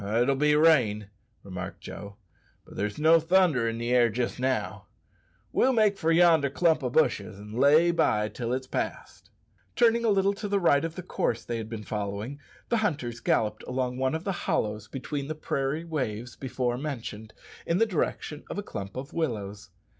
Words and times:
"It'll 0.03 0.33
be 0.35 0.55
rain," 0.55 1.11
remarked 1.43 1.81
Joe; 1.81 2.15
"but 2.65 2.75
there's 2.75 2.97
no 2.97 3.19
thunder 3.19 3.69
in 3.69 3.77
the 3.77 3.91
air 3.91 4.09
jist 4.09 4.39
now. 4.39 4.87
We'll 5.51 5.73
make 5.73 5.95
for 5.95 6.11
yonder 6.11 6.49
clump 6.49 6.83
o' 6.83 6.89
bushes 6.89 7.37
and 7.37 7.53
lay 7.53 7.91
by 7.91 8.27
till 8.29 8.51
it's 8.51 8.65
past." 8.65 9.29
Turning 9.75 10.03
a 10.03 10.09
little 10.09 10.33
to 10.33 10.47
the 10.47 10.59
right 10.59 10.83
of 10.83 10.95
the 10.95 11.03
course 11.03 11.43
they 11.45 11.57
had 11.57 11.69
been 11.69 11.83
following, 11.83 12.39
the 12.69 12.77
hunters 12.77 13.19
galloped 13.19 13.61
along 13.67 13.97
one 13.97 14.15
of 14.15 14.23
the 14.23 14.47
hollows 14.49 14.87
between 14.87 15.27
the 15.27 15.35
prairie 15.35 15.85
waves 15.85 16.35
before 16.35 16.79
mentioned, 16.79 17.35
in 17.67 17.77
the 17.77 17.85
direction 17.85 18.43
of 18.49 18.57
a 18.57 18.63
clump 18.63 18.95
of 18.95 19.13
willows. 19.13 19.69